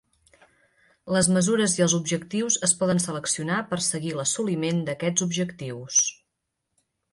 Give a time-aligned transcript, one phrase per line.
[1.15, 6.05] Les mesures i els objectius es poden seleccionar per seguir l'assoliment d'aquests objectius.